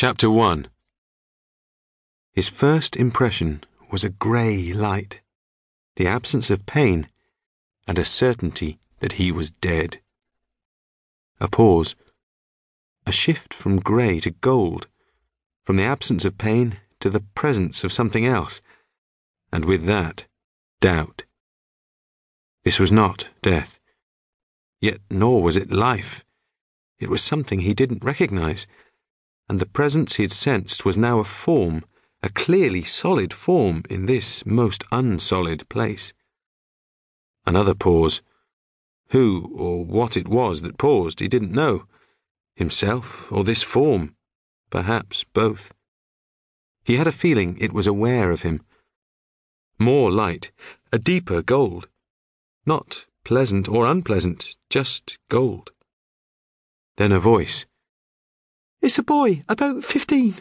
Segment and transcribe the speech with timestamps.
[0.00, 0.68] Chapter 1
[2.32, 5.22] His first impression was a grey light,
[5.96, 7.08] the absence of pain,
[7.84, 10.00] and a certainty that he was dead.
[11.40, 11.96] A pause,
[13.06, 14.86] a shift from grey to gold,
[15.64, 18.62] from the absence of pain to the presence of something else,
[19.50, 20.28] and with that,
[20.80, 21.24] doubt.
[22.62, 23.80] This was not death,
[24.80, 26.24] yet nor was it life.
[27.00, 28.68] It was something he didn't recognize
[29.48, 31.84] and the presence he had sensed was now a form,
[32.22, 36.12] a clearly solid form, in this most unsolid place.
[37.46, 38.20] Another pause.
[39.10, 41.86] Who or what it was that paused, he didn't know.
[42.56, 44.14] Himself or this form.
[44.70, 45.72] Perhaps both.
[46.84, 48.62] He had a feeling it was aware of him.
[49.78, 50.50] More light,
[50.92, 51.88] a deeper gold.
[52.66, 55.70] Not pleasant or unpleasant, just gold.
[56.96, 57.66] Then a voice.
[58.80, 60.36] It's a boy, about fifteen.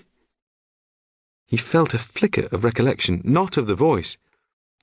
[1.46, 4.18] He felt a flicker of recollection, not of the voice.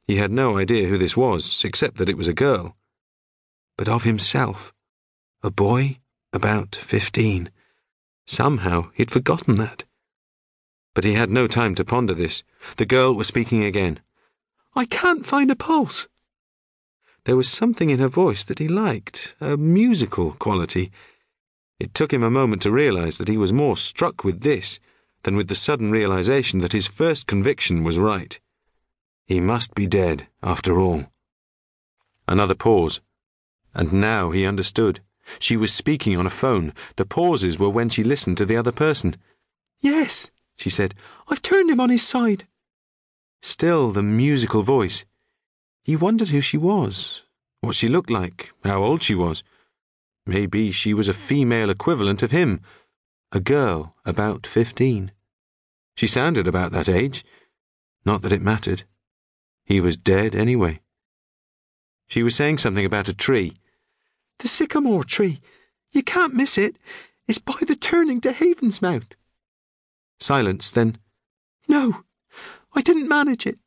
[0.06, 2.76] He had no idea who this was, except that it was a girl.
[3.76, 4.72] But of himself.
[5.42, 5.98] A boy,
[6.32, 7.50] about fifteen.
[8.26, 9.84] Somehow he'd forgotten that.
[10.94, 12.42] But he had no time to ponder this.
[12.76, 14.00] The girl was speaking again.
[14.74, 16.08] I can't find a pulse.
[17.24, 20.90] There was something in her voice that he liked, a musical quality.
[21.80, 24.78] It took him a moment to realize that he was more struck with this
[25.24, 28.38] than with the sudden realization that his first conviction was right.
[29.26, 31.06] He must be dead, after all.
[32.28, 33.00] Another pause.
[33.74, 35.00] And now he understood.
[35.38, 36.72] She was speaking on a phone.
[36.96, 39.16] The pauses were when she listened to the other person.
[39.80, 40.94] Yes, she said.
[41.28, 42.46] I've turned him on his side.
[43.42, 45.04] Still the musical voice.
[45.82, 47.24] He wondered who she was,
[47.60, 49.42] what she looked like, how old she was.
[50.26, 52.60] Maybe she was a female equivalent of him,
[53.32, 55.12] a girl about fifteen.
[55.96, 57.24] She sounded about that age.
[58.06, 58.84] Not that it mattered.
[59.64, 60.80] He was dead anyway.
[62.06, 63.54] She was saying something about a tree.
[64.38, 65.40] The sycamore tree.
[65.92, 66.76] You can't miss it.
[67.26, 69.12] It's by the turning to Havensmouth.
[70.20, 70.98] Silence, then.
[71.68, 72.02] No,
[72.74, 73.58] I didn't manage it.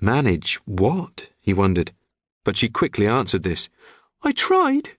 [0.00, 1.30] Manage what?
[1.40, 1.92] he wondered.
[2.44, 3.68] But she quickly answered this.
[4.22, 4.90] I tried.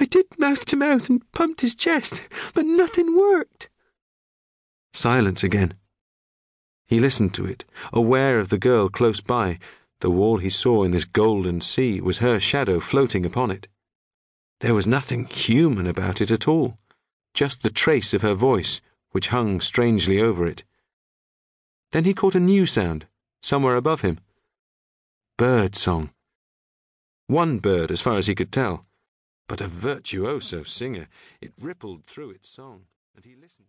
[0.00, 2.22] I did mouth to mouth and pumped his chest,
[2.54, 3.68] but nothing worked.
[4.92, 5.74] Silence again.
[6.86, 9.58] He listened to it, aware of the girl close by.
[10.00, 13.66] The wall he saw in this golden sea was her shadow floating upon it.
[14.60, 16.78] There was nothing human about it at all,
[17.34, 18.80] just the trace of her voice,
[19.10, 20.62] which hung strangely over it.
[21.90, 23.06] Then he caught a new sound,
[23.42, 24.20] somewhere above him.
[25.36, 26.10] Bird song.
[27.26, 28.84] One bird, as far as he could tell
[29.48, 31.08] but a virtuoso singer.
[31.40, 32.82] It rippled through its song,
[33.16, 33.68] and he listened.